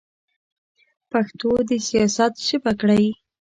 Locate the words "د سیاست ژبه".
1.69-2.71